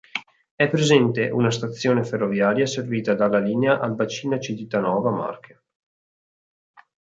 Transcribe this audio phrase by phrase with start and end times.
[0.55, 5.61] È presente una stazione ferroviaria servita dalla linea Albacina-Civitanova Marche.